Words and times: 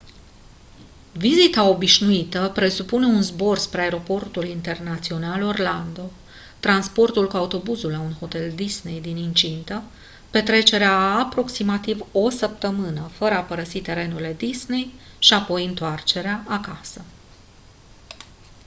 vizita 1.13 1.63
«obișnuită» 1.67 2.49
presupune 2.53 3.05
un 3.05 3.21
zbor 3.21 3.57
spre 3.57 3.81
aeroportul 3.81 4.45
internațional 4.47 5.41
orlando 5.43 6.11
transportul 6.59 7.27
cu 7.27 7.35
autobuzul 7.37 7.91
la 7.91 7.99
un 7.99 8.13
hotel 8.13 8.51
disney 8.55 9.01
din 9.01 9.17
incintă 9.17 9.83
petrecerea 10.31 10.91
a 10.91 11.19
aproximativ 11.19 12.05
o 12.11 12.29
săptămână 12.29 13.07
fără 13.11 13.35
a 13.35 13.41
părăsi 13.43 13.79
terenurile 13.81 14.33
disney 14.33 14.93
și 15.19 15.33
apoi 15.33 15.65
întoarcerea 15.65 16.43
acasă. 16.47 17.01